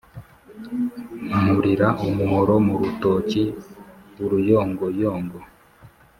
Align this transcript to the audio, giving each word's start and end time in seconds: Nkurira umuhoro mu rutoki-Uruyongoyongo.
Nkurira 1.37 1.87
umuhoro 2.07 2.55
mu 2.65 2.73
rutoki-Uruyongoyongo. 2.81 5.37